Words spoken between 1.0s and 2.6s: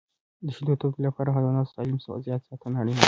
لپاره د حیواناتو د سالم وضعیت